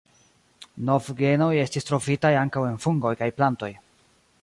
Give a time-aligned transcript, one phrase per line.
[0.87, 3.75] Novgenoj estis trovitaj ankaŭ en fungoj kaj plantoj.